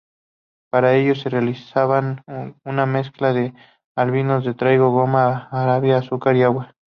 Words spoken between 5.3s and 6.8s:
arábiga, azúcar y agua.